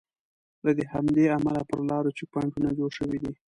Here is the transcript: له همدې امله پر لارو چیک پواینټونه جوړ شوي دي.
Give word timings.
له 0.63 0.71
همدې 0.93 1.25
امله 1.37 1.61
پر 1.69 1.79
لارو 1.89 2.15
چیک 2.17 2.27
پواینټونه 2.31 2.69
جوړ 2.79 2.89
شوي 2.99 3.17
دي. 3.23 3.33